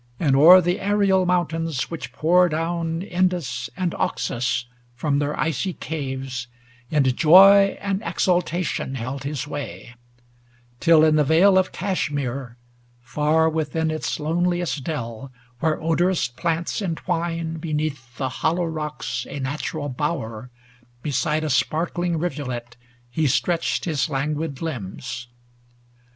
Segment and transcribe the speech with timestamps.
[0.19, 6.47] And o'er the aerial mountains which pour down Indus and Oxus from their icy caves,
[6.89, 9.93] In joy and exultation held his way;
[10.79, 12.57] Till in the vale of Cashmire,
[12.99, 19.39] far within Its loneliest dell, where odorous plants en* twine Beneath the hollow rocks a
[19.39, 20.49] natural bower,
[21.03, 22.75] Beside a sparkling rivulet
[23.11, 25.27] he stretched His languid limbs.